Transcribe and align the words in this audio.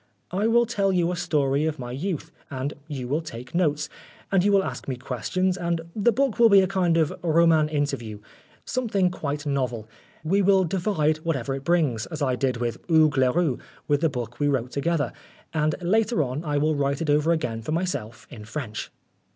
"I 0.31 0.47
will 0.47 0.65
tell 0.65 0.91
you 0.91 1.11
a 1.11 1.15
story 1.15 1.65
of 1.67 1.77
my 1.77 1.91
youth, 1.91 2.31
and 2.49 2.73
you 2.87 3.07
will 3.07 3.21
take 3.21 3.53
notes, 3.53 3.87
and 4.31 4.43
you 4.43 4.51
will 4.51 4.63
ask 4.63 4.87
me 4.87 4.95
questions, 4.95 5.57
and 5.57 5.81
the 5.95 6.11
book 6.11 6.39
will 6.39 6.49
be 6.49 6.61
a 6.61 6.67
kind 6.67 6.97
of 6.97 7.13
r 7.23 7.39
oman 7.39 7.69
interview 7.69 8.17
something 8.65 9.11
quite 9.11 9.45
novel. 9.45 9.87
We 10.23 10.41
will 10.41 10.63
divide 10.63 11.17
whatever 11.17 11.53
it 11.53 11.63
brings, 11.63 12.07
as 12.07 12.19
I 12.23 12.35
did 12.35 12.57
with 12.57 12.79
Hugues 12.87 13.15
Leroux 13.17 13.59
with 13.87 14.01
the 14.01 14.09
book 14.09 14.39
we 14.39 14.47
wrote 14.47 14.71
together, 14.71 15.13
and 15.53 15.75
later 15.83 16.23
on 16.23 16.43
I 16.43 16.57
will 16.57 16.73
write 16.73 17.03
it 17.03 17.09
over 17.11 17.31
again 17.31 17.61
for 17.61 17.71
myself 17.71 18.25
in 18.31 18.43
French." 18.45 18.91